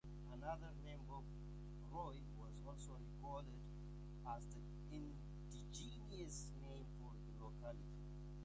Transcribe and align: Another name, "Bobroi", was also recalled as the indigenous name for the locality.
Another 0.33 0.71
name, 0.83 0.97
"Bobroi", 1.07 2.19
was 2.35 2.57
also 2.65 2.93
recalled 2.97 3.45
as 4.35 4.47
the 4.47 4.59
indigenous 4.89 6.51
name 6.59 6.85
for 6.97 7.13
the 7.21 7.33
locality. 7.45 7.99